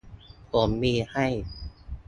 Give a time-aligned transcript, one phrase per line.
[0.51, 1.27] ผมมีให้